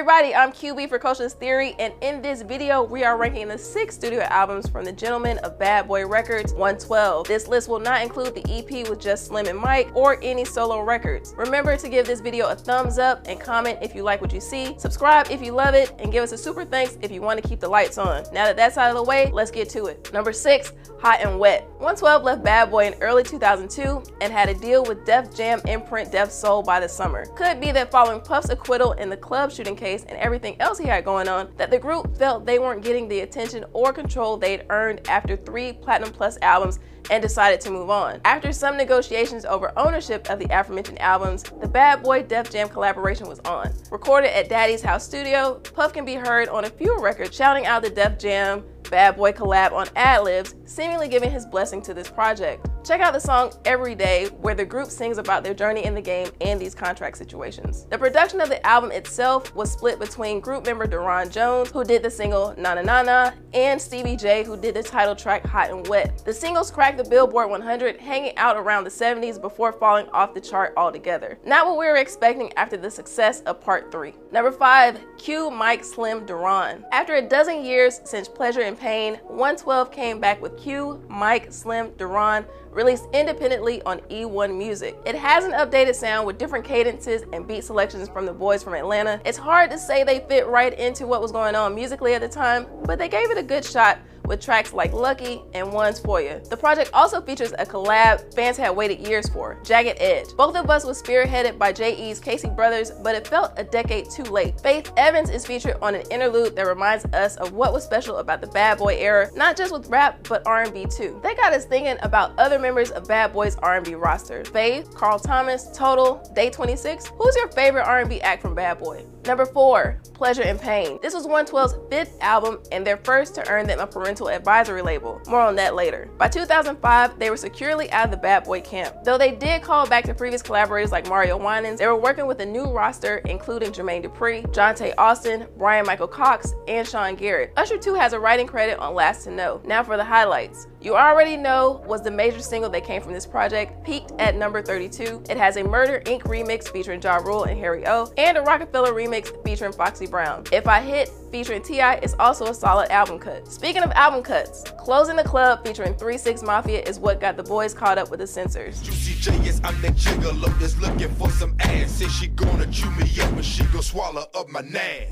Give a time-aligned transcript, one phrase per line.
[0.00, 3.94] everybody, I'm QB for Culturalist Theory, and in this video, we are ranking the six
[3.94, 7.28] studio albums from the gentlemen of Bad Boy Records 112.
[7.28, 10.80] This list will not include the EP with just Slim and Mike or any solo
[10.80, 11.34] records.
[11.36, 14.40] Remember to give this video a thumbs up and comment if you like what you
[14.40, 17.42] see, subscribe if you love it, and give us a super thanks if you want
[17.42, 18.24] to keep the lights on.
[18.32, 20.10] Now that that's out of the way, let's get to it.
[20.14, 21.64] Number six, Hot and Wet.
[21.72, 26.10] 112 left Bad Boy in early 2002 and had a deal with Def Jam imprint
[26.10, 27.26] Def Soul by the summer.
[27.36, 30.86] Could be that following Puff's acquittal in the club shooting case and everything else he
[30.86, 34.64] had going on, that the group felt they weren't getting the attention or control they'd
[34.70, 36.78] earned after three Platinum Plus albums
[37.10, 38.20] and decided to move on.
[38.24, 43.26] After some negotiations over ownership of the aforementioned albums, the Bad Boy Def Jam collaboration
[43.26, 43.72] was on.
[43.90, 47.82] Recorded at Daddy's House Studio, Puff can be heard on a few records shouting out
[47.82, 52.66] the Def Jam Bad Boy collab on Ad-Libs, seemingly giving his blessing to this project.
[52.82, 56.00] Check out the song Every Day, where the group sings about their journey in the
[56.00, 57.84] game and these contract situations.
[57.90, 62.02] The production of the album itself was split between group member Deron Jones, who did
[62.02, 65.70] the single Na Na Na Na, and Stevie J, who did the title track Hot
[65.70, 66.22] and Wet.
[66.24, 70.40] The singles cracked the Billboard 100, hanging out around the 70s before falling off the
[70.40, 71.38] chart altogether.
[71.44, 74.14] Not what we were expecting after the success of Part 3.
[74.32, 76.82] Number 5, Q Mike Slim Deron.
[76.92, 81.90] After a dozen years since Pleasure and Pain, 112 came back with Q, Mike, Slim,
[81.92, 84.96] Deron, released independently on E1 Music.
[85.04, 88.74] It has an updated sound with different cadences and beat selections from the boys from
[88.74, 89.20] Atlanta.
[89.24, 92.28] It's hard to say they fit right into what was going on musically at the
[92.28, 93.98] time, but they gave it a good shot
[94.30, 96.40] with tracks like Lucky and One's For You.
[96.48, 100.28] The project also features a collab fans had waited years for, Jagged Edge.
[100.36, 104.22] Both of Us was spearheaded by J.E.'s Casey Brothers, but it felt a decade too
[104.22, 104.60] late.
[104.60, 108.40] Faith Evans is featured on an interlude that reminds us of what was special about
[108.40, 111.18] the Bad Boy era, not just with rap, but R&B too.
[111.24, 114.44] They got us thinking about other members of Bad Boy's R&B roster.
[114.44, 117.06] Faith, Carl Thomas, Total, Day 26.
[117.18, 119.04] Who's your favorite R&B act from Bad Boy?
[119.26, 120.98] Number four, Pleasure and Pain.
[121.02, 125.20] This was 112's fifth album and their first to earn them a parental advisory label.
[125.26, 126.08] More on that later.
[126.18, 129.04] By 2005, they were securely out of the bad boy camp.
[129.04, 132.40] Though they did call back to previous collaborators like Mario Winans, they were working with
[132.40, 137.52] a new roster including Jermaine Dupri, Johntá Austin, Brian Michael Cox, and Sean Garrett.
[137.56, 139.60] Usher too has a writing credit on Last to Know.
[139.64, 140.66] Now for the highlights.
[140.82, 144.62] You Already Know was the major single that came from this project, peaked at number
[144.62, 145.24] 32.
[145.28, 146.22] It has a Murder Inc.
[146.22, 150.44] remix featuring Ja Rule and Harry O, and a Rockefeller remix featuring Foxy Brown.
[150.52, 151.96] If I Hit featuring T.I.
[151.96, 153.46] is also a solid album cut.
[153.46, 157.42] Speaking of album cuts, Closing the Club featuring 3 6 Mafia is what got the
[157.42, 158.80] boys caught up with the censors.
[158.82, 161.92] Juicy J, yes, I'm that gigolo that's looking for some ass.
[161.92, 165.10] Say she gonna chew me up and she go swallow up my nads.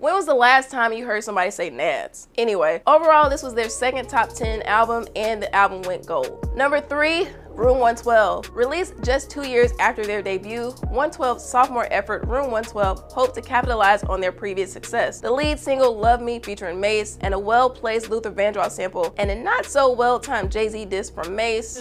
[0.00, 2.28] When was the last time you heard somebody say nads?
[2.36, 6.50] Anyway, overall, this was their second top 10 album and the album went gold.
[6.56, 8.50] Number 3, Room 112.
[8.54, 14.02] Released just two years after their debut, 112's sophomore effort, Room 112, hoped to capitalize
[14.04, 15.20] on their previous success.
[15.20, 19.34] The lead single, Love Me, featuring Mase, and a well-placed Luther Vandross sample, and a
[19.34, 21.78] not so well-timed Jay-Z diss from Mase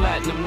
[0.00, 0.40] platinum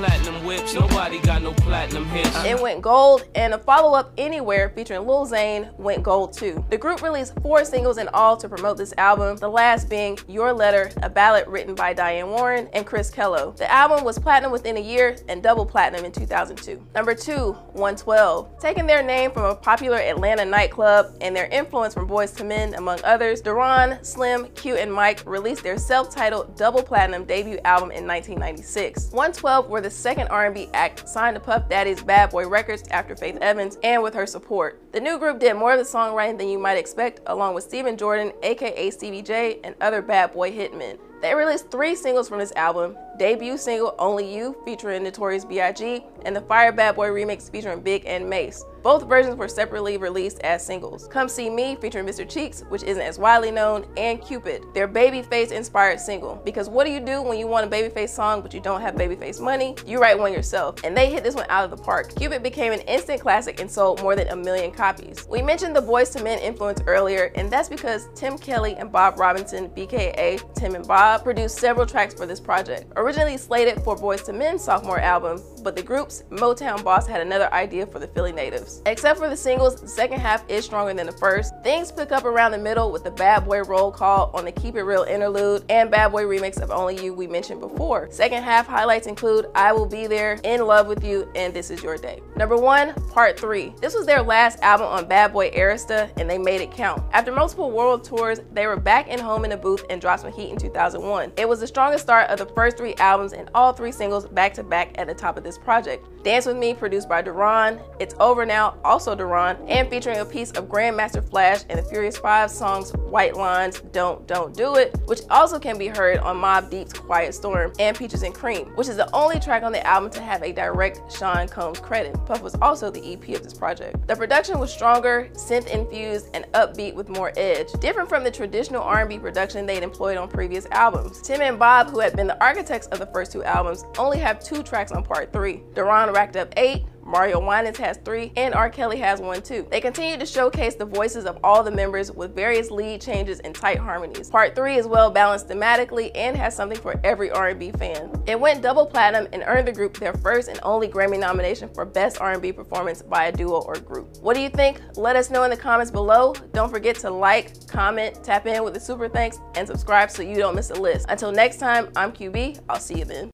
[0.00, 0.74] platinum whips.
[0.74, 2.44] Nobody got no platinum hits.
[2.44, 6.64] It went gold, and a follow up Anywhere featuring Lil Zane went gold too.
[6.70, 10.52] The group released four singles in all to promote this album, the last being Your
[10.52, 13.56] Letter, a ballad written by Diane Warren and Chris Kello.
[13.56, 16.82] The album was platinum within a year and double platinum in 2002.
[16.94, 18.58] Number two, 112.
[18.58, 22.74] Taking their name from a popular Atlanta nightclub and their influence from Boyz II Men,
[22.74, 28.06] among others, Deron, Slim, Q, and Mike released their self-titled double platinum debut album in
[28.06, 28.89] 1996.
[28.98, 33.36] 112 were the second R&B act signed to Puff Daddy's Bad Boy Records after Faith
[33.40, 34.80] Evans and with her support.
[34.92, 37.96] The new group did more of the songwriting than you might expect along with Stephen
[37.96, 40.98] Jordan, aka Stevie J, and other Bad Boy hitmen.
[41.22, 46.02] They released three singles from this album, debut single Only You featuring Notorious B.I.G.
[46.24, 48.64] and the Fire Bad Boy remix featuring Big and Mase.
[48.82, 51.06] Both versions were separately released as singles.
[51.08, 52.26] Come See Me featuring Mr.
[52.26, 56.40] Cheeks, which isn't as widely known, and Cupid, their Babyface inspired single.
[56.46, 58.94] Because what do you do when you want a Babyface song but you don't have
[58.94, 59.76] Babyface money?
[59.86, 60.82] You write one yourself.
[60.82, 62.14] And they hit this one out of the park.
[62.16, 65.26] Cupid became an instant classic and sold more than a million copies.
[65.28, 69.18] We mentioned the Boyz II Men influence earlier, and that's because Tim Kelly and Bob
[69.18, 72.90] Robinson, BKA Tim and Bob, produced several tracks for this project.
[72.96, 77.52] Originally slated for Boyz II Men's sophomore album, but the group's Motown boss had another
[77.52, 78.82] idea for the Philly natives.
[78.86, 81.52] Except for the singles, the second half is stronger than the first.
[81.62, 84.76] Things pick up around the middle with the Bad Boy roll call on the Keep
[84.76, 88.08] It Real interlude and Bad Boy remix of Only You we mentioned before.
[88.10, 91.82] Second half highlights include I Will Be There, In Love With You, and This Is
[91.82, 92.22] Your Day.
[92.34, 93.74] Number one, Part 3.
[93.78, 97.02] This was their last album on Bad Boy Arista and they made it count.
[97.12, 100.32] After multiple world tours, they were back in home in the booth and dropped some
[100.32, 101.32] heat in 2001.
[101.36, 104.54] It was the strongest start of the first three albums and all three singles back
[104.54, 106.06] to back at the top of this project.
[106.24, 110.52] Dance With Me, produced by Deron, It's Over Now also Deron, and featuring a piece
[110.52, 115.20] of Grandmaster Flash and the Furious 5 songs White Lines, Don't Don't Do It, which
[115.30, 118.96] also can be heard on Mobb Deep's Quiet Storm and Peaches and Cream, which is
[118.96, 122.14] the only track on the album to have a direct Sean Combs credit.
[122.26, 124.06] Puff was also the EP of this project.
[124.06, 129.18] The production was stronger, synth-infused, and upbeat with more edge, different from the traditional R&B
[129.18, 131.20] production they'd employed on previous albums.
[131.22, 134.42] Tim and Bob, who had been the architects of the first two albums, only have
[134.42, 135.62] two tracks on part three.
[135.74, 138.70] Deron racked up eight, Mario Winans has three, and R.
[138.70, 139.66] Kelly has one too.
[139.68, 143.52] They continue to showcase the voices of all the members with various lead changes and
[143.52, 144.30] tight harmonies.
[144.30, 148.10] Part three is well balanced thematically and has something for every R&B fan.
[148.28, 151.84] It went double platinum and earned the group their first and only Grammy nomination for
[151.84, 154.18] Best R&B Performance by a Duo or Group.
[154.20, 154.80] What do you think?
[154.94, 156.34] Let us know in the comments below.
[156.52, 160.36] Don't forget to like, comment, tap in with the super thanks, and subscribe so you
[160.36, 161.06] don't miss a list.
[161.08, 162.60] Until next time, I'm QB.
[162.68, 163.28] I'll see you then.